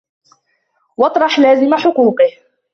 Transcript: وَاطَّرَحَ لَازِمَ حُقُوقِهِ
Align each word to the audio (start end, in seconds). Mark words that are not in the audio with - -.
وَاطَّرَحَ 0.97 1.39
لَازِمَ 1.39 1.75
حُقُوقِهِ 1.75 2.29